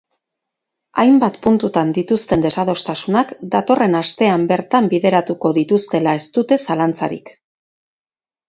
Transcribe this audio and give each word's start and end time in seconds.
Hainbat 1.03 1.35
puntutan 1.47 1.91
dituzten 1.97 2.45
desadostasunak 2.45 3.33
datorren 3.57 3.99
astean 4.01 4.49
bertan 4.53 4.89
bideratuko 4.95 5.53
dituztela 5.61 6.19
ez 6.21 6.25
dute 6.39 6.59
zalantzarik. 6.65 7.35